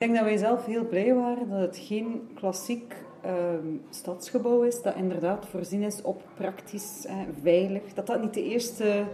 [0.00, 4.82] Ik denk dat wij zelf heel blij waren dat het geen klassiek ehm, stadsgebouw is,
[4.82, 7.06] dat inderdaad voorzien is op praktisch,
[7.42, 7.94] veilig.
[7.94, 9.04] Dat dat niet de eerste,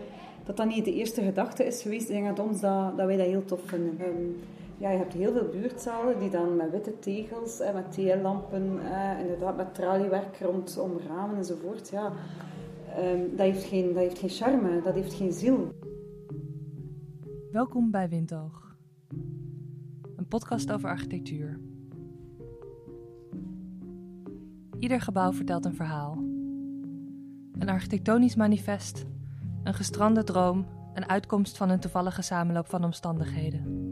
[0.44, 2.08] dat dat niet de eerste gedachte is geweest.
[2.08, 3.98] Ik denk dat, ons dat, dat wij dat heel tof vinden.
[3.98, 4.26] Ehm,
[4.78, 8.80] ja, je hebt heel veel buurtzalen die dan met witte tegels, eh, met TL-lampen,
[9.20, 11.88] inderdaad met traliewerk rondom ramen enzovoort.
[11.88, 12.12] Ja,
[12.96, 15.68] ehm, dat, heeft geen, dat heeft geen charme, dat heeft geen ziel.
[17.52, 18.66] Welkom bij Windoog
[20.16, 21.60] een podcast over architectuur.
[24.78, 26.16] Ieder gebouw vertelt een verhaal.
[27.58, 29.04] Een architectonisch manifest,
[29.62, 33.84] een gestrande droom, een uitkomst van een toevallige samenloop van omstandigheden.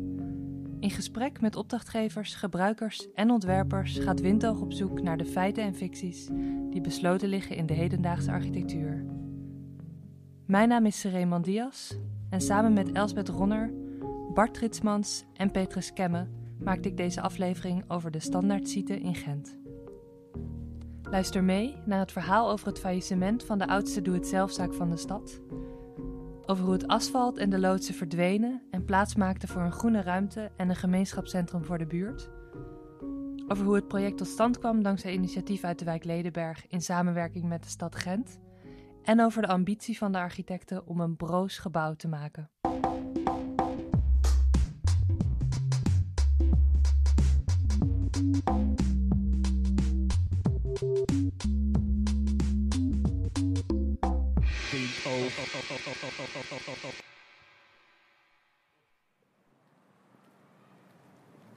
[0.81, 5.75] In gesprek met opdrachtgevers, gebruikers en ontwerpers gaat Windoog op zoek naar de feiten en
[5.75, 6.29] ficties
[6.71, 9.05] die besloten liggen in de hedendaagse architectuur.
[10.47, 11.97] Mijn naam is Sereen Dias
[12.31, 13.84] en samen met Elsbeth Ronner
[14.35, 19.59] Bart Ritsmans en Petrus Kemme maakte ik deze aflevering over de standaardsite in Gent.
[21.03, 25.41] Luister mee naar het verhaal over het faillissement van de oudste doe-het-zelfzaak van de stad.
[26.47, 30.51] Over hoe het asfalt en de loodsen verdwenen en plaats maakten voor een groene ruimte
[30.57, 32.31] en een gemeenschapscentrum voor de buurt.
[33.49, 37.45] Over hoe het project tot stand kwam dankzij initiatief uit de wijk Ledenberg in samenwerking
[37.45, 38.39] met de stad Gent.
[39.03, 42.54] En over de ambitie van de architecten om een broos gebouw te maken.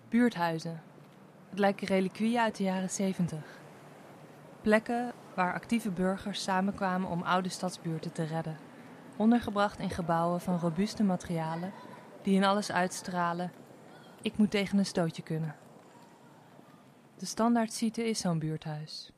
[0.09, 0.81] Buurthuizen.
[1.49, 3.39] Het lijken reliquieën uit de jaren 70.
[4.61, 8.57] Plekken waar actieve burgers samenkwamen om oude stadsbuurten te redden.
[9.17, 11.73] Ondergebracht in gebouwen van robuuste materialen
[12.21, 13.51] die in alles uitstralen:
[14.21, 15.55] ik moet tegen een stootje kunnen.
[17.17, 19.11] De standaardsite is zo'n buurthuis.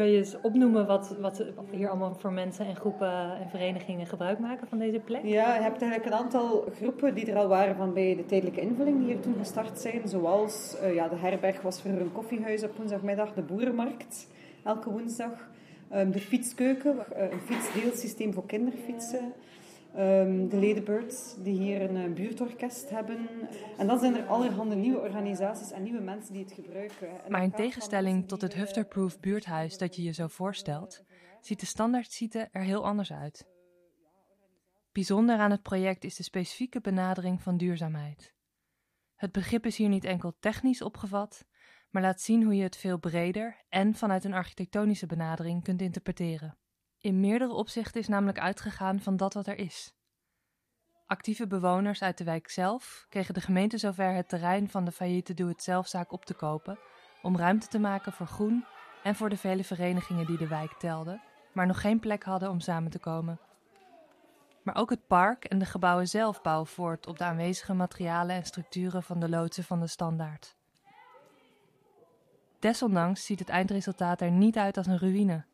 [0.00, 4.38] Kun je eens opnoemen wat, wat hier allemaal voor mensen en groepen en verenigingen gebruik
[4.38, 5.24] maken van deze plek?
[5.24, 8.60] Ja, je hebt eigenlijk een aantal groepen die er al waren van bij de tijdelijke
[8.60, 10.08] invulling die hier toen gestart zijn.
[10.08, 14.28] Zoals uh, ja, de herberg was voor een koffiehuis op woensdagmiddag, de boerenmarkt
[14.64, 15.48] elke woensdag.
[15.94, 19.32] Um, de fietskeuken, uh, een fietsdeelsysteem voor kinderfietsen.
[19.96, 23.28] Um, de Ladybirds, die hier een uh, buurtorkest hebben.
[23.78, 27.08] En dan zijn er allerhande nieuwe organisaties en nieuwe mensen die het gebruiken.
[27.28, 31.04] maar in tegenstelling tot het Hufterproof buurthuis dat je je zo voorstelt,
[31.40, 33.48] ziet de standaardsite er heel anders uit.
[34.92, 38.34] Bijzonder aan het project is de specifieke benadering van duurzaamheid.
[39.14, 41.46] Het begrip is hier niet enkel technisch opgevat,
[41.90, 46.59] maar laat zien hoe je het veel breder en vanuit een architectonische benadering kunt interpreteren.
[47.00, 49.94] In meerdere opzichten is namelijk uitgegaan van dat wat er is.
[51.06, 55.34] Actieve bewoners uit de wijk zelf kregen de gemeente zover het terrein van de failliete
[55.34, 56.78] doe-het-zelfzaak op te kopen
[57.22, 58.64] om ruimte te maken voor groen
[59.02, 61.22] en voor de vele verenigingen die de wijk telden,
[61.52, 63.40] maar nog geen plek hadden om samen te komen.
[64.62, 68.44] Maar ook het park en de gebouwen zelf bouwen voort op de aanwezige materialen en
[68.44, 70.56] structuren van de loodsen van de standaard.
[72.58, 75.44] Desondanks ziet het eindresultaat er niet uit als een ruïne,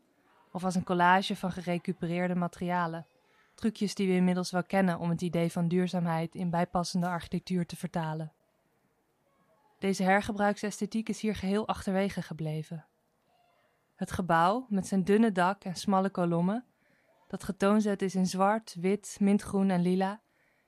[0.57, 3.07] of als een collage van gerecupereerde materialen.
[3.55, 7.77] Trucjes die we inmiddels wel kennen om het idee van duurzaamheid in bijpassende architectuur te
[7.77, 8.33] vertalen.
[9.79, 12.87] Deze hergebruiksesthetiek is hier geheel achterwege gebleven.
[13.95, 16.65] Het gebouw, met zijn dunne dak en smalle kolommen,
[17.27, 20.21] dat getoonzet is in zwart, wit, mintgroen en lila,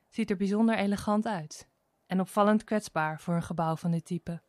[0.08, 1.68] ziet er bijzonder elegant uit
[2.06, 4.42] en opvallend kwetsbaar voor een gebouw van dit type.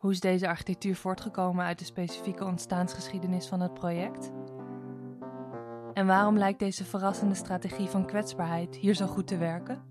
[0.00, 4.32] Hoe is deze architectuur voortgekomen uit de specifieke ontstaansgeschiedenis van het project?
[5.92, 9.82] En waarom lijkt deze verrassende strategie van kwetsbaarheid hier zo goed te werken?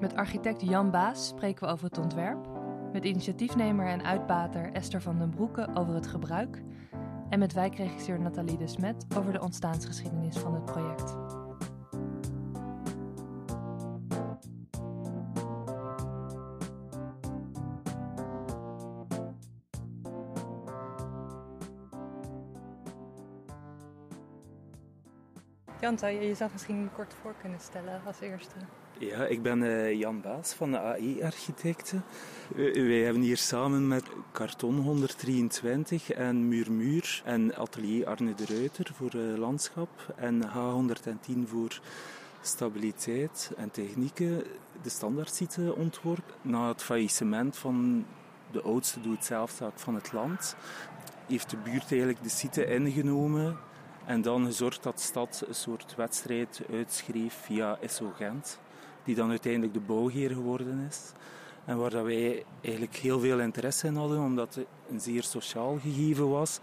[0.00, 2.48] Met architect Jan Baas spreken we over het ontwerp,
[2.92, 6.62] met initiatiefnemer en uitbater Esther van den Broeke over het gebruik
[7.28, 11.35] en met wijkregisseur Nathalie de Smet over de ontstaansgeschiedenis van het project.
[25.80, 28.54] Jan, zou je jezelf misschien kort voor kunnen stellen als eerste?
[28.98, 32.04] Ja, ik ben uh, Jan Baas van de AI-architecten.
[32.54, 39.14] wij hebben hier samen met Karton 123 en Murmuur en Atelier Arne de Ruiter voor
[39.14, 41.80] uh, landschap en H110 voor
[42.40, 44.42] stabiliteit en technieken
[44.82, 46.34] de standaardsite ontworpen.
[46.42, 48.06] Na het faillissement van
[48.50, 50.56] de oudste doe-het-zelfzaak van het land
[51.26, 53.58] heeft de buurt eigenlijk de site ingenomen
[54.06, 58.58] en dan gezorgd dat stad een soort wedstrijd uitschreef via SO Gent
[59.04, 61.12] die dan uiteindelijk de bouwheer geworden is.
[61.64, 65.78] En waar dat wij eigenlijk heel veel interesse in hadden, omdat het een zeer sociaal
[65.78, 66.60] gegeven was.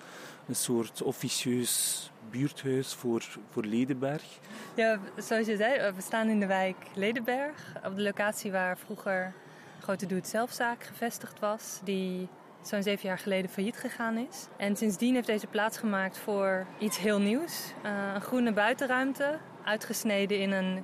[0.47, 4.39] Een soort officieus buurthuis voor, voor Ledenberg.
[4.75, 7.75] Ja, zoals je zei, we staan in de wijk Ledenberg.
[7.85, 9.33] Op de locatie waar vroeger
[9.81, 11.79] grote doe-het-zelfzaak gevestigd was.
[11.83, 12.27] Die
[12.67, 14.47] zo'n zeven jaar geleden failliet gegaan is.
[14.57, 17.73] En sindsdien heeft deze plaats gemaakt voor iets heel nieuws.
[17.85, 20.83] Uh, een groene buitenruimte, uitgesneden in een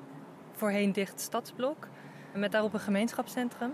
[0.52, 1.88] voorheen dicht stadsblok.
[2.34, 3.72] Met daarop een gemeenschapscentrum.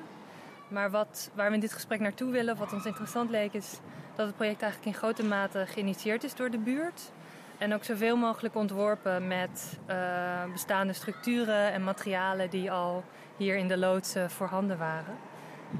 [0.67, 3.79] Maar wat, waar we in dit gesprek naartoe willen, wat ons interessant leek, is
[4.15, 7.11] dat het project eigenlijk in grote mate geïnitieerd is door de buurt.
[7.57, 13.03] En ook zoveel mogelijk ontworpen met uh, bestaande structuren en materialen die al
[13.37, 15.15] hier in de loods voorhanden waren.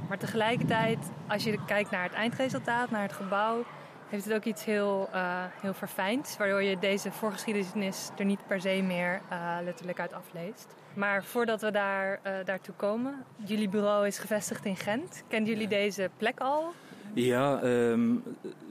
[0.08, 3.64] Maar tegelijkertijd, als je kijkt naar het eindresultaat, naar het gebouw,
[4.10, 6.36] heeft het ook iets heel, uh, heel verfijnd.
[6.38, 10.76] Waardoor je deze voorgeschiedenis er niet per se meer uh, letterlijk uit afleest.
[10.94, 15.24] Maar voordat we daar, uh, daartoe komen, jullie bureau is gevestigd in Gent.
[15.28, 16.74] Kennen jullie deze plek al?
[17.16, 18.24] Ja, um,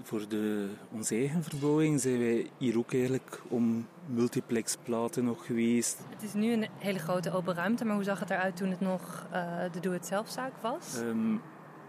[0.03, 5.99] voor de, onze eigen verbouwing zijn wij hier ook eigenlijk om multiplexplaten nog geweest.
[6.09, 8.81] Het is nu een hele grote open ruimte, maar hoe zag het eruit toen het
[8.81, 10.99] nog uh, de doe-het-zelfzaak was?
[10.99, 11.41] Um,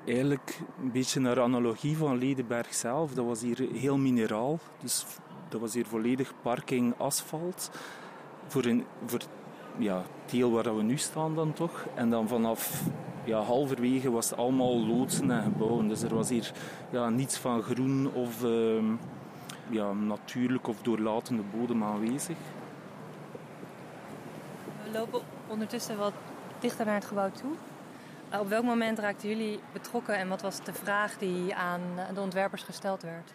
[0.06, 3.14] eigenlijk een beetje naar analogie van Ledenberg zelf.
[3.14, 5.06] Dat was hier heel mineraal, dus
[5.50, 7.72] dat was hier volledig parking asfalt.
[8.48, 9.22] Voor, een, voor
[9.78, 11.86] ja, het deel waar we nu staan dan toch.
[11.96, 12.84] En dan vanaf
[13.26, 15.88] ja, halverwege was het allemaal loodsen en gebouwen.
[15.88, 16.52] Dus er was hier
[16.90, 18.84] ja, niets van groen of uh,
[19.70, 22.38] ja, natuurlijk of doorlatende bodem aanwezig.
[24.84, 26.14] We lopen ondertussen wat
[26.60, 27.52] dichter naar het gebouw toe.
[28.34, 31.82] Uh, op welk moment raakten jullie betrokken en wat was de vraag die aan
[32.14, 33.34] de ontwerpers gesteld werd?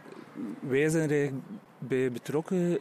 [0.60, 1.32] Wij zijn er
[1.78, 2.78] bij betrokken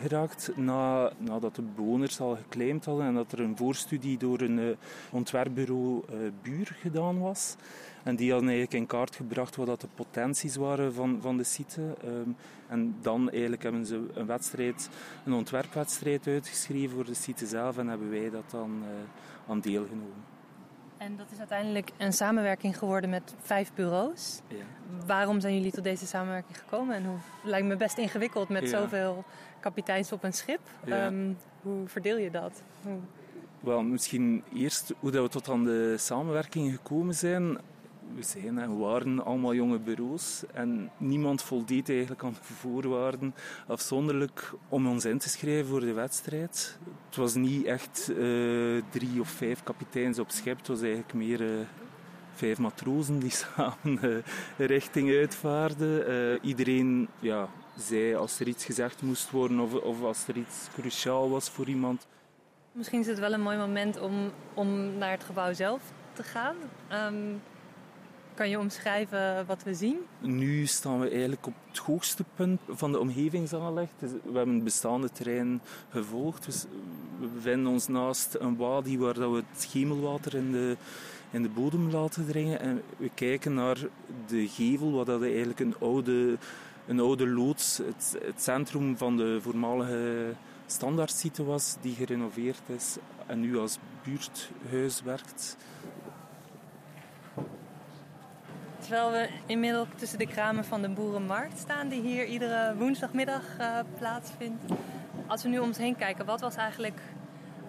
[0.00, 4.58] geraakt na, nadat de bewoners al geclaimd hadden en dat er een voorstudie door een
[4.58, 4.70] uh,
[5.10, 7.56] ontwerpbureau uh, Buur gedaan was.
[8.02, 11.44] En die hadden eigenlijk in kaart gebracht wat dat de potenties waren van, van de
[11.44, 11.80] site.
[12.04, 12.36] Um,
[12.68, 14.88] en dan eigenlijk hebben ze een wedstrijd,
[15.24, 20.24] een ontwerpwedstrijd uitgeschreven voor de site zelf en hebben wij dat dan uh, aan deelgenomen.
[21.04, 24.40] En dat is uiteindelijk een samenwerking geworden met vijf bureaus.
[24.48, 24.56] Ja.
[25.06, 26.96] Waarom zijn jullie tot deze samenwerking gekomen?
[26.96, 28.68] En hoe lijkt me best ingewikkeld met ja.
[28.68, 29.24] zoveel
[29.60, 30.60] kapiteins op een schip.
[30.84, 31.06] Ja.
[31.06, 32.62] Um, hoe verdeel je dat?
[32.82, 32.98] Hoe...
[33.60, 37.58] Wel, misschien eerst hoe dat we tot aan de samenwerking gekomen zijn.
[38.14, 43.34] We zijn en waren allemaal jonge bureaus en niemand voldeed eigenlijk aan de voorwaarden
[43.66, 46.78] afzonderlijk om ons in te schrijven voor de wedstrijd.
[47.06, 51.40] Het was niet echt uh, drie of vijf kapiteins op schip, het was eigenlijk meer
[51.40, 51.60] uh,
[52.34, 54.16] vijf matrozen die samen uh,
[54.56, 56.38] richting uitvaarden.
[56.42, 61.30] iedereen ja, zei als er iets gezegd moest worden of, of als er iets cruciaal
[61.30, 62.06] was voor iemand.
[62.72, 65.82] Misschien is het wel een mooi moment om, om naar het gebouw zelf
[66.12, 66.56] te gaan.
[66.92, 67.40] Um,
[68.34, 69.96] kan je omschrijven wat we zien?
[70.20, 73.88] Nu staan we eigenlijk op het hoogste punt van de omgevingsaanleg.
[73.98, 76.44] Dus we hebben het bestaande terrein gevolgd.
[76.44, 76.64] Dus
[77.20, 80.76] we bevinden ons naast een wadi waar we het schemelwater in de,
[81.30, 82.60] in de bodem laten dringen.
[82.60, 83.78] En we kijken naar
[84.26, 86.38] de gevel, wat dat eigenlijk een oude
[86.86, 90.34] een oude loods, het, het, centrum van de voormalige
[90.66, 92.96] standaardsite was, die gerenoveerd is
[93.26, 95.56] en nu als buurthuis werkt.
[98.92, 103.78] Terwijl we inmiddels tussen de kramen van de Boerenmarkt staan, die hier iedere woensdagmiddag uh,
[103.98, 104.62] plaatsvindt.
[105.26, 107.00] Als we nu om ons heen kijken, wat was eigenlijk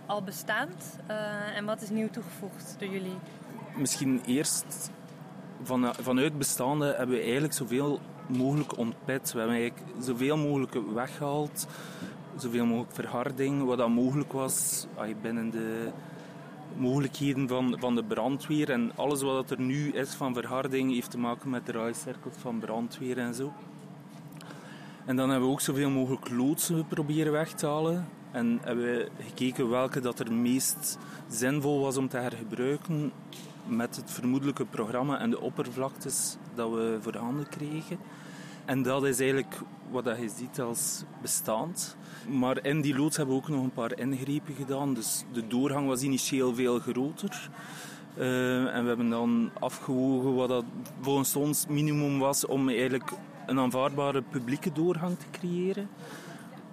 [0.06, 3.16] al bestaand uh, en wat is nieuw toegevoegd door jullie?
[3.76, 4.92] Misschien eerst
[5.62, 9.32] van, vanuit bestaande hebben we eigenlijk zoveel mogelijk ontpet.
[9.32, 11.68] We hebben eigenlijk zoveel mogelijk weggehaald,
[12.38, 14.88] zoveel mogelijk verharding, wat dat mogelijk was
[15.22, 15.92] binnen de
[16.78, 18.70] mogelijkheden van, van de brandweer.
[18.70, 23.18] En alles wat er nu is van verharding heeft te maken met draaicirkels van brandweer
[23.18, 23.54] en zo.
[25.06, 28.08] En dan hebben we ook zoveel mogelijk loodsen proberen weg te halen.
[28.32, 30.98] En hebben we gekeken welke dat er meest
[31.30, 33.12] zinvol was om te hergebruiken
[33.66, 37.98] met het vermoedelijke programma en de oppervlaktes dat we voor handen kregen.
[38.66, 39.56] En dat is eigenlijk
[39.92, 41.96] wat je ziet als bestaand.
[42.30, 44.94] Maar in die loods hebben we ook nog een paar ingrepen gedaan.
[44.94, 47.50] Dus de doorgang was initieel veel groter.
[48.18, 50.66] Uh, en we hebben dan afgewogen wat dat
[51.02, 53.12] volgens ons minimum was om eigenlijk
[53.46, 55.90] een aanvaardbare publieke doorgang te creëren.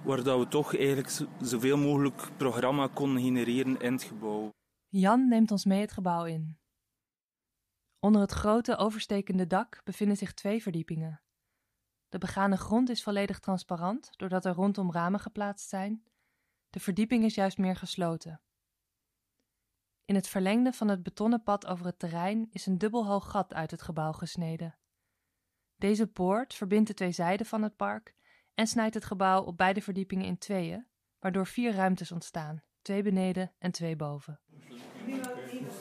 [0.03, 4.51] Waar dat we toch eigenlijk zoveel mogelijk programma konden genereren in het gebouw.
[4.89, 6.59] Jan neemt ons mee het gebouw in.
[7.99, 11.21] Onder het grote overstekende dak bevinden zich twee verdiepingen.
[12.11, 16.05] De begane grond is volledig transparant, doordat er rondom ramen geplaatst zijn.
[16.71, 18.41] De verdieping is juist meer gesloten.
[20.05, 23.71] In het verlengde van het betonnen pad over het terrein is een dubbelhoog gat uit
[23.71, 24.79] het gebouw gesneden.
[25.77, 28.15] Deze poort verbindt de twee zijden van het park
[28.55, 30.87] en snijdt het gebouw op beide verdiepingen in tweeën,
[31.19, 34.41] waardoor vier ruimtes ontstaan: twee beneden en twee boven.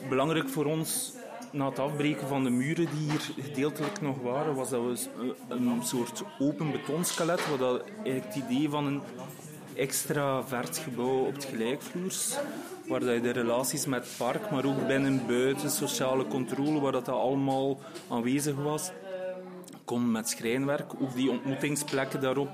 [0.10, 1.18] Belangrijk voor ons
[1.52, 5.08] na het afbreken van de muren die hier gedeeltelijk nog waren, was dat we
[5.48, 9.02] een soort open betonskelet, wat dat eigenlijk het idee van een
[9.76, 12.38] extra vert gebouw op het gelijkvloers,
[12.88, 16.92] waar dat je de relaties met het park, maar ook binnen, buiten, sociale controle, waar
[16.92, 17.80] dat, dat allemaal
[18.10, 18.92] aanwezig was,
[19.86, 20.94] kon met schrijnwerk.
[21.02, 22.50] Ook die ontmoetingsplekken daarop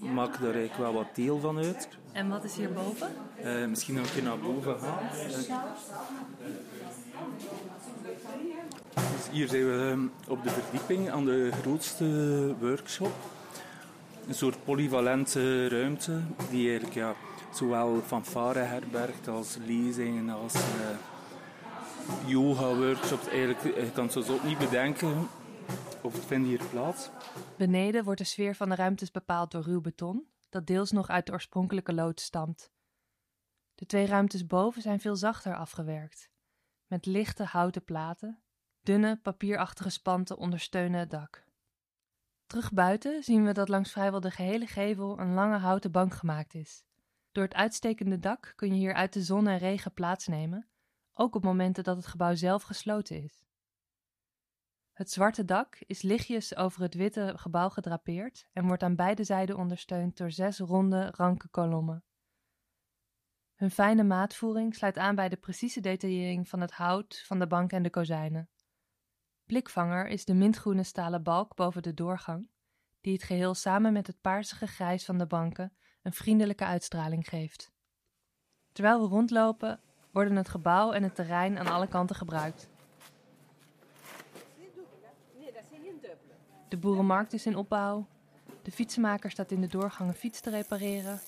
[0.00, 1.88] maken daar eigenlijk wel wat deel van uit.
[2.12, 3.08] En wat is hierboven?
[3.44, 4.98] Uh, misschien nog een keer naar boven gaan.
[9.34, 13.12] Hier zijn we ehm, op de verdieping aan de grootste workshop.
[14.28, 17.14] Een soort polyvalente ruimte die eigenlijk ja,
[17.52, 20.60] zowel fanfare herbergt als lezingen, als uh,
[22.26, 23.28] yoga-workshops.
[23.28, 25.28] Eigenlijk, je kan het zo niet bedenken
[26.02, 27.10] of het vindt hier plaats.
[27.56, 31.26] Beneden wordt de sfeer van de ruimtes bepaald door ruw beton, dat deels nog uit
[31.26, 32.72] de oorspronkelijke loods stamt.
[33.74, 36.30] De twee ruimtes boven zijn veel zachter afgewerkt,
[36.86, 38.43] met lichte houten platen
[38.84, 41.44] Dunne, papierachtige spanten ondersteunen het dak.
[42.46, 46.54] Terug buiten zien we dat langs vrijwel de gehele gevel een lange houten bank gemaakt
[46.54, 46.84] is.
[47.32, 50.68] Door het uitstekende dak kun je hier uit de zon en regen plaatsnemen,
[51.12, 53.44] ook op momenten dat het gebouw zelf gesloten is.
[54.92, 59.56] Het zwarte dak is lichtjes over het witte gebouw gedrapeerd en wordt aan beide zijden
[59.56, 62.04] ondersteund door zes ronde, ranke kolommen.
[63.54, 67.72] Hun fijne maatvoering sluit aan bij de precieze detaillering van het hout van de bank
[67.72, 68.48] en de kozijnen.
[69.46, 72.50] Blikvanger is de mintgroene stalen balk boven de doorgang,
[73.00, 75.72] die het geheel samen met het paarsige grijs van de banken
[76.02, 77.72] een vriendelijke uitstraling geeft.
[78.72, 79.80] Terwijl we rondlopen,
[80.12, 82.68] worden het gebouw en het terrein aan alle kanten gebruikt.
[86.68, 88.06] De boerenmarkt is in opbouw.
[88.62, 91.20] De fietsenmaker staat in de doorgang een fiets te repareren.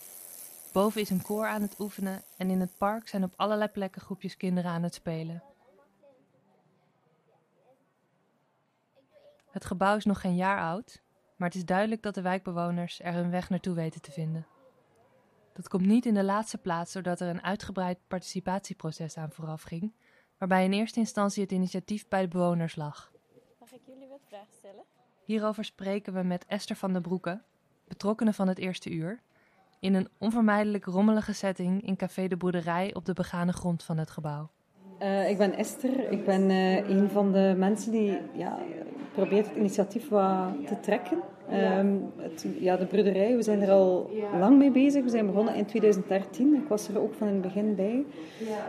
[0.72, 4.00] Boven is een koor aan het oefenen en in het park zijn op allerlei plekken
[4.00, 5.42] groepjes kinderen aan het spelen.
[9.56, 11.02] Het gebouw is nog geen jaar oud,
[11.36, 14.46] maar het is duidelijk dat de wijkbewoners er hun weg naartoe weten te vinden.
[15.52, 19.92] Dat komt niet in de laatste plaats doordat er een uitgebreid participatieproces aan vooraf ging,
[20.38, 23.12] waarbij in eerste instantie het initiatief bij de bewoners lag.
[23.60, 24.84] Mag ik jullie wat vragen stellen?
[25.24, 27.42] Hierover spreken we met Esther van der Broeke,
[27.88, 29.22] betrokkenen van het eerste uur,
[29.80, 34.10] in een onvermijdelijk rommelige setting in Café de Boerderij op de begane grond van het
[34.10, 34.50] gebouw.
[35.02, 36.10] Uh, ik ben Esther.
[36.10, 38.58] Ik ben uh, een van de mensen die ja,
[39.16, 41.18] probeert het initiatief wat te trekken.
[41.78, 45.02] Um, het, ja, de broederij, we zijn er al lang mee bezig.
[45.02, 46.54] We zijn begonnen in 2013.
[46.54, 48.04] Ik was er ook van in het begin bij.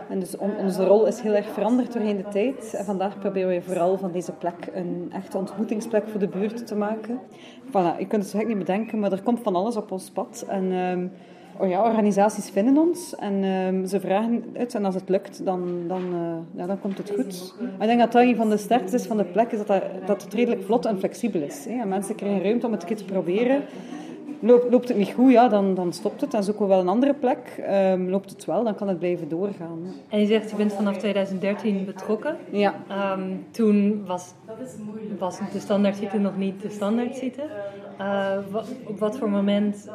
[0.08, 2.74] En dus on, onze rol is heel erg veranderd doorheen de tijd.
[2.74, 6.74] En vandaag proberen we vooral van deze plek een echte ontmoetingsplek voor de buurt te
[6.74, 7.20] maken.
[7.66, 10.44] Voilà, je kunt het zo niet bedenken, maar er komt van alles op ons pad.
[10.48, 10.72] En...
[10.72, 14.74] Um, oh ja, organisaties vinden ons en um, ze vragen het.
[14.74, 17.54] En als het lukt, dan, dan, uh, ja, dan komt het goed.
[17.80, 19.82] ik denk dat dat een van de sterkste is van de plek, is dat, dat,
[20.06, 21.64] dat het redelijk vlot en flexibel is.
[21.64, 21.80] Hè.
[21.80, 23.62] En mensen krijgen ruimte om het een keer te proberen.
[24.40, 26.30] Loopt, loopt het niet goed, ja, dan, dan stopt het.
[26.30, 27.64] Dan zoeken we wel een andere plek.
[27.70, 29.78] Um, loopt het wel, dan kan het blijven doorgaan.
[30.08, 32.36] En je zegt, je bent vanaf 2013 betrokken.
[32.50, 32.74] Ja.
[33.16, 34.32] Um, toen was,
[35.18, 37.42] was de standaardsite nog niet de standaardsite.
[38.00, 39.94] Uh, op wat voor moment uh,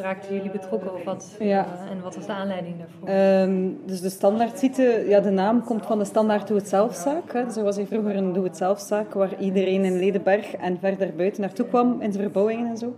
[0.00, 1.66] raakten jullie betrokken of wat, ja.
[1.66, 3.08] uh, en wat was de aanleiding daarvoor?
[3.48, 7.32] Um, dus de standaardsite, ja, de naam komt van de standaard doe-het-zelfzaak.
[7.32, 11.66] Dus er was hier vroeger een doe-het-zelfzaak waar iedereen in Ledenberg en verder buiten naartoe
[11.66, 12.94] kwam in zijn verbouwingen en zo.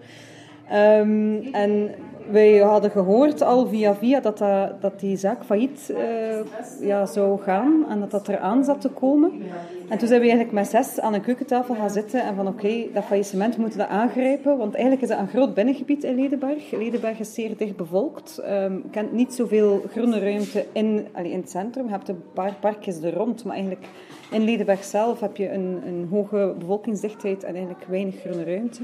[0.73, 1.91] Um, en
[2.31, 5.99] wij hadden gehoord al via via dat, dat, dat die zaak failliet uh,
[6.81, 9.33] ja, zou gaan en dat dat eraan zat te komen.
[9.89, 12.87] En toen zijn we eigenlijk met zes aan een keukentafel gaan zitten en van oké,
[12.93, 16.71] dat faillissement moeten we aangrijpen, want eigenlijk is het een groot binnengebied in Ledenberg.
[16.71, 21.51] Ledenberg is zeer dicht bevolkt, um, kent niet zoveel groene ruimte in, allee, in het
[21.51, 21.85] centrum.
[21.85, 23.87] Je hebt een paar parkjes er rond, maar eigenlijk
[24.31, 28.83] in Ledenberg zelf heb je een, een hoge bevolkingsdichtheid en eigenlijk weinig groene ruimte.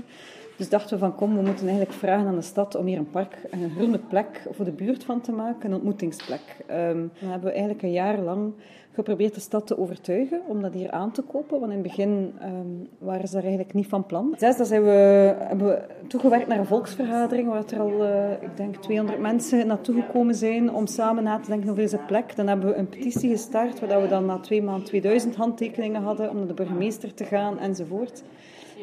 [0.56, 3.10] Dus dachten we van kom, we moeten eigenlijk vragen aan de stad om hier een
[3.10, 6.56] park, een groene plek voor de buurt van te maken, een ontmoetingsplek.
[6.70, 8.52] Um, dan hebben we eigenlijk een jaar lang
[8.92, 12.34] geprobeerd de stad te overtuigen om dat hier aan te kopen, want in het begin
[12.42, 14.34] um, waren ze daar eigenlijk niet van plan.
[14.38, 14.90] Zes, dan zijn we,
[15.38, 20.02] hebben we toegewerkt naar een volksvergadering waar er al, uh, ik denk, 200 mensen naartoe
[20.02, 22.36] gekomen zijn om samen na te denken over deze plek.
[22.36, 26.30] Dan hebben we een petitie gestart, waar we dan na twee maanden 2000 handtekeningen hadden
[26.30, 28.22] om naar de burgemeester te gaan enzovoort.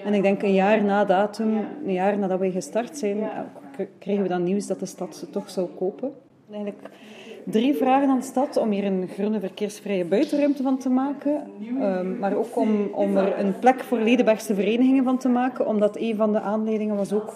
[0.04, 3.30] En ik denk een jaar na datum, een jaar nadat wij gestart zijn,
[4.00, 6.12] kregen we dan nieuws dat de stad ze toch zou kopen.
[6.52, 6.90] Eigenlijk
[7.46, 11.44] drie vragen aan de stad om hier een groene verkeersvrije buitenruimte van te maken.
[11.80, 15.68] Ehm, maar ook om, om er een plek voor Ledenbergse verenigingen van te maken.
[15.68, 17.34] Omdat een van de aanleidingen was ook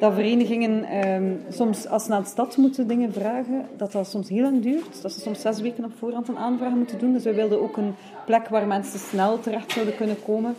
[0.00, 4.28] dat verenigingen ehm, soms, als ze naar de stad moeten dingen vragen, dat dat soms
[4.28, 5.02] heel lang duurt.
[5.02, 7.12] Dat ze soms zes weken op voorhand een aanvraag moeten doen.
[7.12, 7.94] Dus wij wilden ook een
[8.26, 10.54] plek waar mensen snel terecht zouden kunnen komen.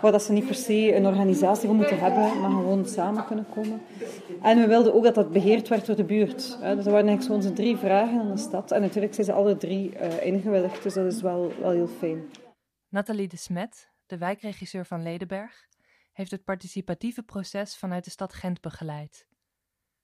[0.00, 3.46] Waar dat ze niet per se een organisatie voor moeten hebben, maar gewoon samen kunnen
[3.54, 3.82] komen.
[4.42, 6.36] En we wilden ook dat dat beheerd werd door de buurt.
[6.36, 8.70] Dus dat waren eigenlijk zo onze drie vragen aan de stad.
[8.70, 12.30] En natuurlijk zijn ze alle drie uh, ingewilligd, dus dat is wel, wel heel fijn.
[12.88, 15.68] Nathalie de Smet, de wijkregisseur van Ledenberg,
[16.12, 19.26] heeft het participatieve proces vanuit de stad Gent begeleid.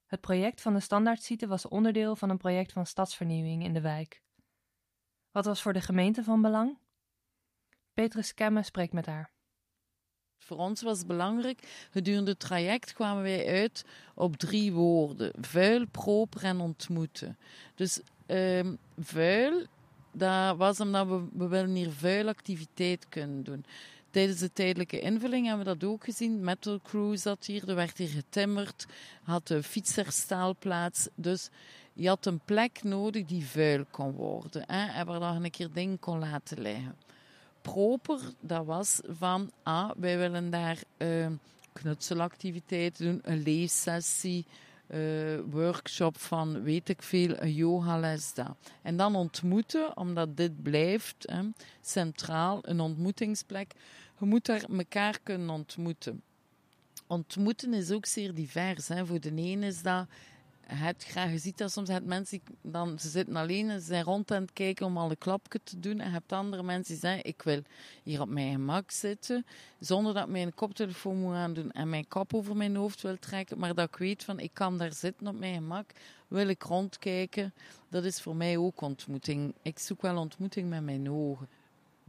[0.07, 4.23] Het project van de standaardsite was onderdeel van een project van stadsvernieuwing in de wijk.
[5.31, 6.79] Wat was voor de gemeente van belang?
[7.93, 9.37] Petrus Kemme spreekt met haar.
[10.39, 16.45] Voor ons was belangrijk, gedurende het traject kwamen wij uit op drie woorden: vuil, proper
[16.45, 17.37] en ontmoeten.
[17.75, 19.67] Dus ehm, vuil,
[20.13, 23.65] dat was omdat we, willen hier vuilactiviteit kunnen doen.
[24.11, 26.41] Tijdens de tijdelijke invulling hebben we dat ook gezien.
[26.41, 28.87] Metal Crew zat hier, er werd hier getimmerd,
[29.23, 31.09] had de fietserstaalplaats.
[31.15, 31.49] Dus
[31.93, 35.73] je had een plek nodig die vuil kon worden hè, en waar je een keer
[35.73, 36.97] dingen kon laten liggen.
[37.73, 41.27] Proper, dat was van, ah, wij willen daar uh,
[41.73, 44.47] knutselactiviteiten doen, een leessessie,
[44.91, 48.33] uh, workshop van weet ik veel, een yogales.
[48.83, 51.43] En dan ontmoeten, omdat dit blijft hè,
[51.81, 53.73] centraal, een ontmoetingsplek.
[54.19, 56.23] Je moet daar elkaar kunnen ontmoeten.
[57.07, 58.89] Ontmoeten is ook zeer divers.
[58.89, 59.07] Hè.
[59.07, 60.07] Voor de ene is dat
[60.75, 61.31] het graag.
[61.31, 64.43] Je ziet dat soms het mensen dan ze zitten alleen en ze zijn rond aan
[64.43, 66.01] het kijken om alle klapjes te doen.
[66.01, 67.63] En je hebt andere mensen die zeggen: Ik wil
[68.03, 69.47] hier op mijn gemak zitten,
[69.81, 73.59] zonder dat ik mijn koptelefoon moet aandoen en mijn kop over mijn hoofd wil trekken.
[73.59, 75.91] Maar dat ik weet van ik kan daar zitten op mijn gemak,
[76.29, 77.53] wil ik rondkijken.
[77.89, 79.55] Dat is voor mij ook ontmoeting.
[79.63, 81.49] Ik zoek wel ontmoeting met mijn ogen.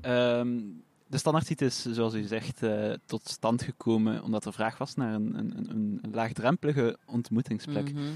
[0.02, 4.96] Um, de standaardsite is, zoals u zegt, uh, tot stand gekomen omdat er vraag was
[4.96, 7.94] naar een, een, een, een laagdrempelige ontmoetingsplek.
[7.94, 8.10] Mm uh,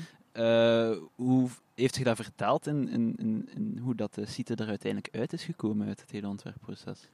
[1.15, 5.87] hoe heeft zich dat vertaald in, hoe dat de site er uiteindelijk uit is gekomen
[5.87, 7.07] uit het hele ontwerpproces?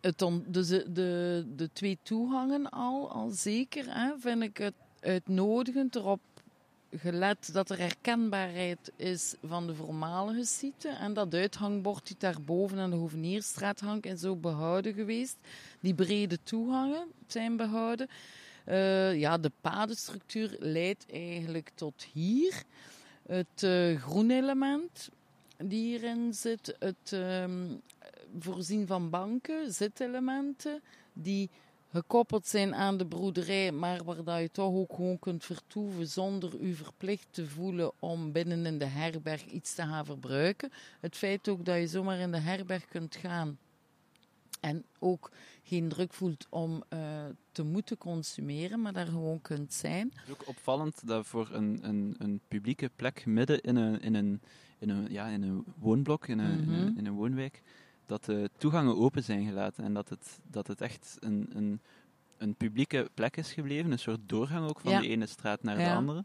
[0.00, 5.96] Het dus de, de, de twee toegangen al, al zeker, hè, vind ik het uitnodigend
[5.96, 6.20] erop
[6.90, 10.88] gelet dat er herkenbaarheid is van de voormalige site.
[10.88, 15.36] En dat uithangbord die daarboven aan de Hovenierstraat hangt en zo behouden geweest.
[15.80, 18.08] Die brede toegangen zijn behouden.
[18.68, 22.62] Uh, ja, de padenstructuur leidt eigenlijk tot hier.
[23.26, 25.08] Het uh, groenelement
[25.56, 27.80] die hierin zit, het um,
[28.38, 31.50] voorzien van banken, zitelementen die
[31.90, 36.58] gekoppeld zijn aan de broederij, maar waar dat je toch ook gewoon kunt vertoeven zonder
[36.60, 40.72] u verplicht te voelen om binnen in de herberg iets te gaan verbruiken.
[41.00, 43.58] Het feit ook dat je zomaar in de herberg kunt gaan
[44.60, 45.30] en ook
[45.62, 47.00] geen druk voelt om uh,
[47.52, 50.12] te moeten consumeren, maar daar gewoon kunt zijn.
[50.14, 54.14] Het is ook opvallend dat voor een, een, een publieke plek midden in een, in
[54.14, 54.40] een,
[54.78, 56.98] in een, ja, in een woonblok, in een, in, een, mhm.
[56.98, 57.62] in een woonwijk,
[58.06, 61.80] dat de toegangen open zijn gelaten en dat het, dat het echt een, een,
[62.38, 65.00] een publieke plek is gebleven, een soort doorgang ook van ja.
[65.00, 66.24] de ene straat naar de andere,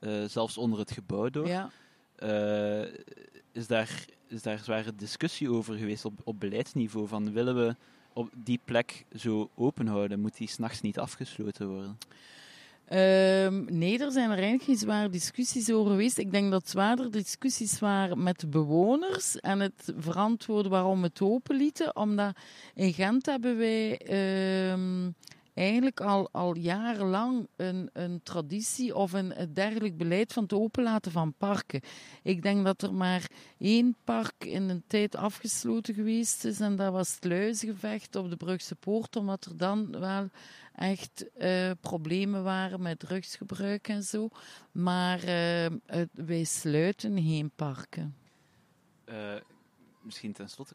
[0.00, 1.46] uh, zelfs onder het gebouw door.
[1.46, 1.70] Ja.
[2.18, 2.82] Uh,
[3.52, 7.76] is, daar, is daar zware discussie over geweest op, op beleidsniveau, van willen we
[8.12, 10.20] op die plek zo open houden?
[10.20, 11.98] Moet die s'nachts niet afgesloten worden?
[12.92, 16.18] Um, nee, er zijn er eigenlijk geen zware discussies over geweest.
[16.18, 21.56] Ik denk dat zwaarder discussies waren met bewoners en het verantwoorden waarom we het open
[21.56, 21.96] lieten.
[21.96, 22.36] Omdat
[22.74, 24.00] in Gent hebben wij
[24.72, 25.14] um,
[25.54, 31.34] eigenlijk al, al jarenlang een, een traditie of een, dergelijk beleid van het openlaten van
[31.38, 31.80] parken.
[32.22, 36.92] Ik denk dat er maar één park in een tijd afgesloten geweest is en dat
[36.92, 40.28] was het Luizengevecht op de Brugse Poort, omdat er dan wel
[40.74, 44.28] echt uh, problemen waren met drugsgebruik en zo.
[44.72, 45.66] Maar uh,
[46.12, 48.16] wij sluiten geen parken.
[49.08, 49.34] Uh,
[50.04, 50.34] misschien.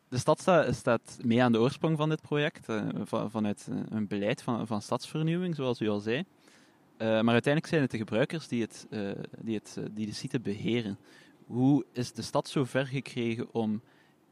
[0.09, 0.39] De stad
[0.69, 2.65] staat, mee aan de oorsprong van dit project,
[3.03, 6.17] van, vanuit een beleid van, van stadsvernieuwing, zoals u al zei.
[6.17, 6.25] Uh,
[6.97, 8.87] maar uiteindelijk zijn het de gebruikers die, het,
[9.41, 10.97] die, het, die de site beheren.
[11.45, 13.81] Hoe is de stad zo ver gekregen om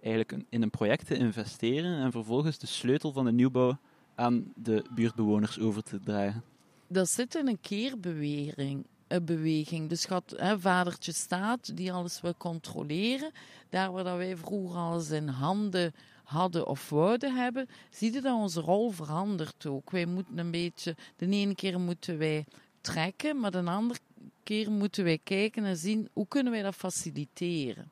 [0.02, 3.78] eigenlijk in een project te investeren en vervolgens de sleutel van de nieuwbouw
[4.16, 6.44] aan de buurtbewoners over te dragen?
[6.88, 8.86] Dat zit in een keerbeweging
[9.24, 9.90] beweging.
[9.90, 13.32] Dus hè, vadertje staat die alles wil controleren.
[13.70, 15.94] Daar waar dat wij vroeger alles in handen
[16.24, 19.92] hadden of wouden hebben, zie je dat onze rol verandert ook.
[19.92, 22.46] Wij moeten een beetje, de ene keer moeten wij
[22.82, 24.00] trekken, maar de andere
[24.44, 27.92] keer moeten wij kijken en zien hoe kunnen wij dat faciliteren.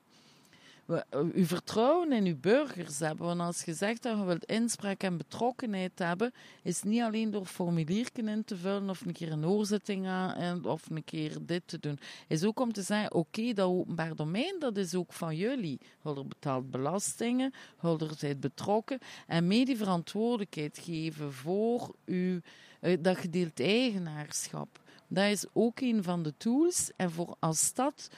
[1.34, 3.26] U vertrouwen in uw burgers hebben.
[3.26, 7.46] Want als je zegt dat je wilt inspraak en betrokkenheid hebben, is niet alleen door
[7.46, 11.80] formulierken in te vullen of een keer een hoorzitting aan of een keer dit te
[11.80, 12.00] doen.
[12.28, 15.80] Is ook om te zeggen, oké, dat openbaar domein, dat is ook van jullie.
[16.02, 22.40] Hulder betaalt belastingen, Hulder zijt betrokken en mee die verantwoordelijkheid geven voor uw,
[22.82, 24.82] uh, dat gedeeld eigenaarschap.
[25.08, 26.92] Dat is ook een van de tools.
[26.96, 28.10] En voor als stad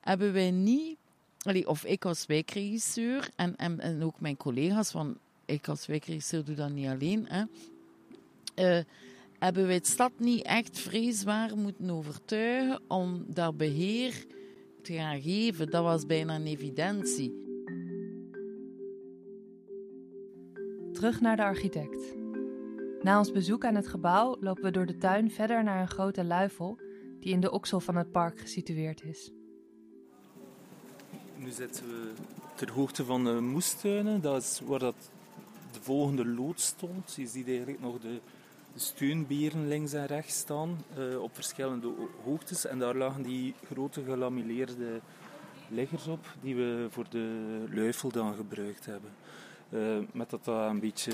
[0.00, 0.98] hebben wij niet
[1.64, 6.70] of ik als wijkregisseur en, en, ook mijn collega's, want ik als wijkregisseur doe dat
[6.70, 7.44] niet alleen, hè,
[8.78, 8.84] uh,
[9.38, 14.26] hebben wij het stad niet echt vreesbaar moeten overtuigen om dat beheer
[14.82, 15.70] te gaan geven.
[15.70, 17.48] Dat was bijna een evidentie.
[20.92, 22.14] Terug naar de architect.
[23.02, 26.24] Na ons bezoek aan het gebouw lopen we door de tuin verder naar een grote
[26.24, 26.78] luifel
[27.20, 29.30] die in de oksel van het park gesitueerd is.
[31.40, 32.12] Nu zitten we
[32.54, 34.20] ter hoogte van de moestuinen.
[34.20, 35.10] Dat is waar dat
[35.72, 37.14] de volgende lood stond.
[37.14, 38.20] Je ziet eigenlijk nog de,
[39.28, 41.92] de links en rechts staan uh, op verschillende
[42.24, 42.66] hoogtes.
[42.66, 45.00] En daar lagen die grote gelamineerde
[45.68, 49.10] liggers op die we voor de luifel dan gebruikt hebben.
[49.70, 51.12] Uh, met dat dat een beetje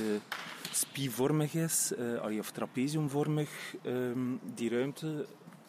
[0.72, 3.94] spievormig is, uh, of trapeziumvormig, uh,
[4.54, 5.26] die ruimte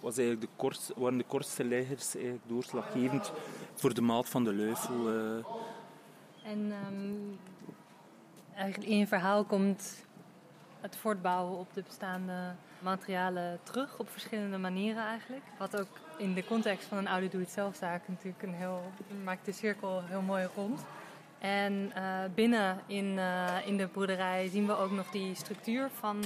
[0.07, 3.31] was eigenlijk de kort, waren de kortste leggers eigenlijk doorslaggevend
[3.73, 5.13] voor de maat van de luifel.
[5.13, 5.45] Uh.
[6.43, 7.39] En um,
[8.55, 10.05] eigenlijk in je verhaal komt
[10.81, 15.43] het voortbouwen op de bestaande materialen terug op verschillende manieren eigenlijk.
[15.57, 18.91] Wat ook in de context van een oude doe-het-zelfzaak natuurlijk een heel,
[19.23, 20.85] maakt de cirkel heel mooi rond.
[21.39, 26.23] En uh, binnen in, uh, in de boerderij zien we ook nog die structuur van,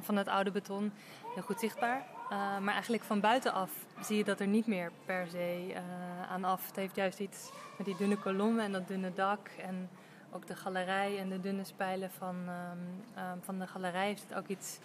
[0.00, 0.92] van het oude beton
[1.34, 2.16] heel goed zichtbaar.
[2.32, 6.44] Uh, maar eigenlijk van buitenaf zie je dat er niet meer per se uh, aan
[6.44, 6.66] af.
[6.66, 9.48] Het heeft juist iets met die dunne kolommen en dat dunne dak.
[9.48, 9.90] En
[10.30, 14.38] ook de galerij en de dunne spijlen van, um, um, van de galerij heeft het
[14.38, 14.78] ook iets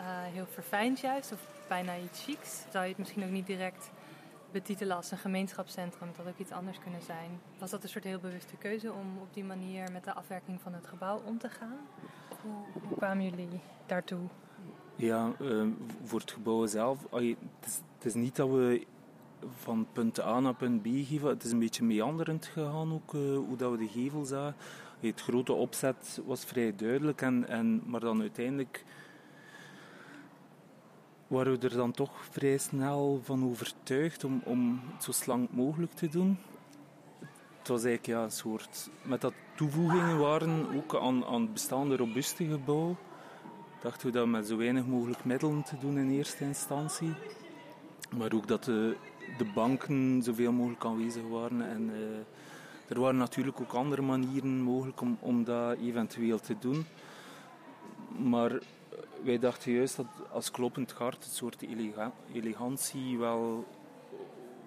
[0.00, 1.32] uh, heel verfijnd juist.
[1.32, 2.64] Of bijna iets chics.
[2.70, 3.90] Zou je het misschien ook niet direct
[4.50, 6.08] betitelen als een gemeenschapscentrum.
[6.08, 7.40] Dat had ook iets anders kunnen zijn.
[7.58, 10.74] Was dat een soort heel bewuste keuze om op die manier met de afwerking van
[10.74, 11.78] het gebouw om te gaan?
[12.42, 14.28] Hoe, hoe kwamen jullie daartoe?
[15.00, 15.66] Ja, uh,
[16.04, 16.98] voor het gebouw zelf.
[17.10, 18.86] Het, is, het, is, niet dat we
[19.56, 21.28] van punt A naar punt B geven.
[21.28, 24.56] Het is een beetje meanderend gegaan ook, uh, hoe dat we de gevel zagen.
[25.00, 28.84] Het grote opzet was vrij duidelijk, en, en, maar dan uiteindelijk
[31.26, 35.92] waren we er dan toch vrij snel van overtuigd om, om het zo slank mogelijk
[35.92, 36.38] te doen.
[37.58, 38.90] Het was eigenlijk ja, een soort...
[39.02, 42.96] Met dat toevoegingen waren ook aan, aan het bestaande robuuste gebouw
[43.82, 47.14] dachten we dat met zo weinig mogelijk middelen te doen in eerste instantie.
[48.16, 48.96] Maar ook dat de,
[49.38, 51.68] de banken zoveel mogelijk aanwezig waren.
[51.68, 51.98] En uh,
[52.88, 56.84] er waren natuurlijk ook andere manieren mogelijk om, om dat eventueel te doen.
[58.18, 58.60] Maar
[59.22, 63.66] wij dachten juist dat als kloppend hart het soort elega elegantie wel,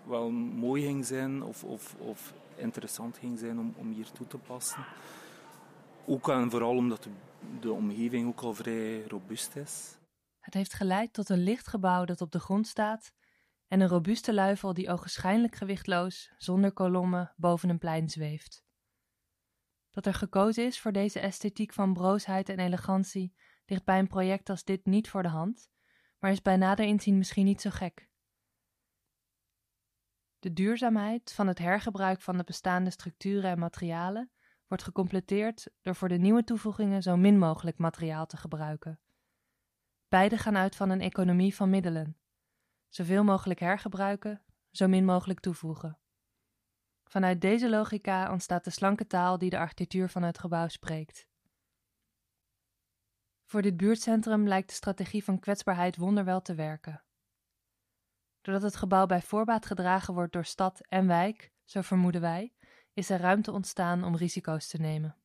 [0.04, 4.38] wel mooi ging zijn of, of, of interessant ging zijn om, om hier toe te
[4.38, 4.86] passen.
[6.06, 7.10] Ook en vooral omdat de
[7.60, 9.98] de omgeving ook al vrij robuust is.
[10.40, 13.14] Het heeft geleid tot een licht gebouw dat op de grond staat
[13.68, 18.64] en een robuuste luifel die ogenschijnlijk gewichtloos, zonder kolommen, boven een plein zweeft.
[19.90, 23.36] Dat er gekozen is voor deze esthetiek van broosheid en elegantie
[23.66, 25.70] ligt bij een project als dit niet voor de hand,
[26.20, 28.10] maar is bij nader inzien misschien niet zo gek.
[30.40, 34.32] De duurzaamheid van het hergebruik van de bestaande structuren en materialen
[34.72, 39.00] wordt gecompleteerd door voor de nieuwe toevoegingen zo min mogelijk materiaal te gebruiken.
[40.08, 42.18] Beide gaan uit van een economie van middelen.
[42.88, 46.00] Zoveel mogelijk hergebruiken, zo min mogelijk toevoegen.
[47.04, 51.28] Vanuit deze logica ontstaat de slanke taal die de architectuur van het gebouw spreekt.
[53.46, 57.04] Voor dit buurtcentrum lijkt de strategie van kwetsbaarheid wonderwel te werken.
[58.42, 62.54] Doordat het gebouw bij voorbaat gedragen wordt door stad en wijk, zo vermoeden wij,
[62.94, 65.16] is er ruimte ontstaan om risico's te nemen.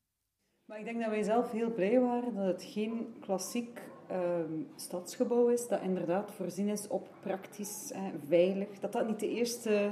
[0.64, 5.48] Maar ik denk dat wij zelf heel blij waren dat het geen klassiek ehm, stadsgebouw
[5.48, 8.79] is, dat inderdaad voorzien is op praktisch, eh, veilig.
[8.79, 9.90] Dat dat niet de eerste,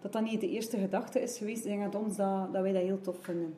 [0.00, 1.64] dat dat niet de eerste gedachte is geweest.
[1.64, 3.54] Ik denk dat, ons dat, dat wij dat heel tof vinden.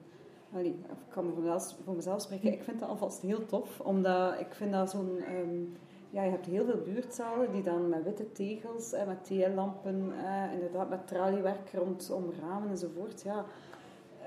[0.52, 2.52] Allee, ik kan voor mezelf, voor mezelf spreken.
[2.52, 5.22] Ik vind dat alvast heel tof, omdat ik vind dat zo'n...
[5.32, 5.76] Um,
[6.14, 10.52] ja, je hebt heel veel buurtzalen die dan met witte tegels, en met TL-lampen, eh,
[10.52, 13.22] inderdaad met traliewerk rondom ramen enzovoort.
[13.22, 13.44] Ja,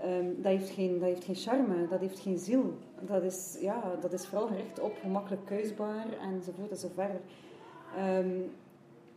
[0.06, 2.78] um, dat, heeft geen, dat heeft geen charme, dat heeft geen ziel.
[3.02, 7.22] Dat is, ja, dat is vooral gericht op gemakkelijk keusbaar enzovoort enzoverder.
[8.18, 8.52] Um,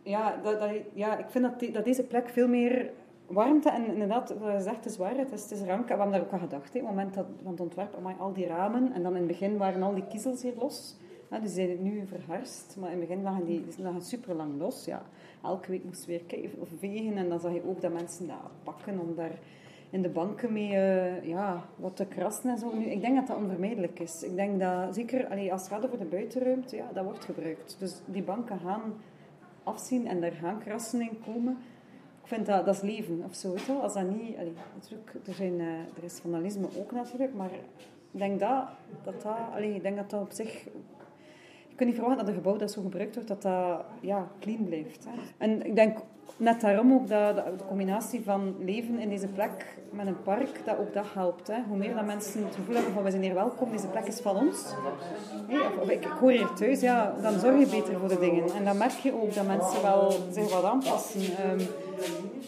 [0.03, 2.91] ja, dat, dat, ja, ik vind dat, dat deze plek veel meer
[3.27, 5.87] warmte en inderdaad, wat je zegt, is waar, het is, het is rank.
[5.87, 8.47] We hebben daar ook aan gedacht, op het moment dat, van het ontwerp, al die
[8.47, 10.95] ramen, en dan in het begin waren al die kiezels hier los.
[11.31, 14.59] Ja, die zijn nu verharst, maar in het begin lagen die, die lagen super lang
[14.59, 14.85] los.
[14.85, 15.01] Ja.
[15.43, 18.37] Elke week moesten we weer of vegen en dan zag je ook dat mensen dat
[18.63, 19.39] pakken om daar
[19.89, 22.75] in de banken mee uh, ja, wat te krassen en zo.
[22.75, 24.23] Nu, ik denk dat dat onvermijdelijk is.
[24.23, 27.75] Ik denk dat, zeker allee, als het gaat over de buitenruimte, ja, dat wordt gebruikt.
[27.79, 28.93] Dus die banken gaan
[29.63, 31.57] afzien en daar gaan krassen in komen.
[32.21, 33.79] Ik vind dat, dat is leven of zo.
[33.79, 34.37] Als dat niet,
[34.75, 37.51] natuurlijk, er, zijn, uh, er is vandalisme ook natuurlijk, maar
[38.11, 38.63] ik denk dat
[39.03, 40.67] dat, dat, ik denk dat, dat op zich
[41.81, 44.65] je kunt niet verwachten dat een gebouw dat zo gebruikt wordt, dat dat ja, clean
[44.65, 45.07] blijft.
[45.37, 45.97] En ik denk
[46.37, 50.77] net daarom ook dat, de combinatie van leven in deze plek met een park, dat
[50.77, 51.47] ook dat helpt.
[51.47, 51.61] Hè.
[51.67, 54.19] Hoe meer dat mensen het gevoel hebben van we zijn hier welkom, deze plek is
[54.19, 54.73] van ons.
[55.81, 58.51] of, ik, hoor hier thuis, ja, dan zorg je beter voor de dingen.
[58.53, 61.21] En dan merk je ook dat mensen wel zich wat aanpassen.
[61.51, 61.67] Um,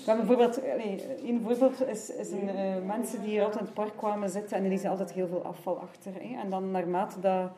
[0.06, 3.98] bijvoorbeeld, nee, een voorbeeld is, is een, uh, mensen die hier altijd in het park
[3.98, 6.12] kwamen zitten en die liezen altijd heel veel afval achter.
[6.14, 6.42] Hè.
[6.42, 7.50] En dan naarmate dat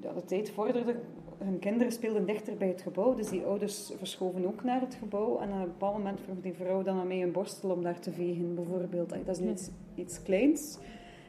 [0.00, 0.94] ja, de tijd vorderde,
[1.38, 5.38] hun kinderen speelden dichter bij het gebouw, dus die ouders verschoven ook naar het gebouw.
[5.38, 8.00] En op een bepaald moment vroeg die vrouw dan aan mij een borstel om daar
[8.00, 9.14] te vegen, bijvoorbeeld.
[9.24, 10.78] Dat is iets, iets kleins.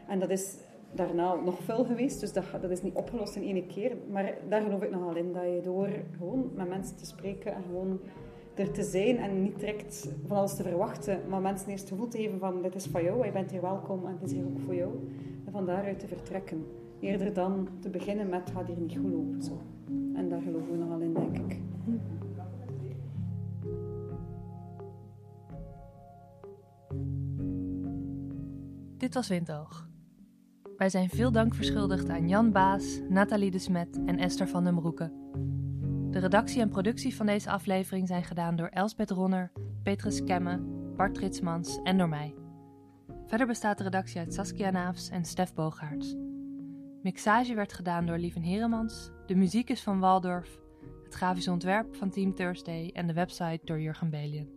[0.07, 0.55] En dat is
[0.91, 3.97] daarna nog veel geweest, dus dat, dat is niet opgelost in één keer.
[4.11, 7.63] Maar daar geloof ik nogal in, dat je door gewoon met mensen te spreken en
[7.63, 7.99] gewoon
[8.55, 12.07] er te zijn en niet direct van alles te verwachten, maar mensen eerst het gevoel
[12.07, 14.45] te geven van dit is van jou, je bent hier welkom en het is hier
[14.45, 14.91] ook voor jou.
[15.45, 16.65] En van daaruit te vertrekken.
[16.99, 19.41] Eerder dan te beginnen met gaat hier niet goed lopen.
[19.41, 19.61] Zo.
[20.13, 21.59] En daar geloven we nogal in, denk ik.
[28.97, 29.87] Dit was Windoog.
[30.77, 34.75] Wij zijn veel dank verschuldigd aan Jan Baas, Nathalie de Smet en Esther van den
[34.75, 35.11] Broeke.
[36.11, 39.51] De redactie en productie van deze aflevering zijn gedaan door Elsbeth Ronner,
[39.83, 40.57] Petrus Kemme,
[40.95, 42.33] Bart Ritsmans en door mij.
[43.25, 46.15] Verder bestaat de redactie uit Saskia Naafs en Stef Boogaerts.
[47.01, 50.59] Mixage werd gedaan door Lieven Heremans, de muziek is van Waldorf,
[51.03, 54.49] het grafisch ontwerp van Team Thursday en de website door Jurgen Belien.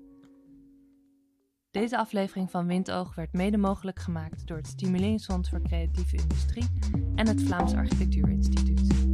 [1.70, 6.68] Deze aflevering van Windoog werd mede mogelijk gemaakt door het Stimuleringsfonds voor Creatieve Industrie
[7.14, 9.08] en het Vlaams Architectuurinstituut.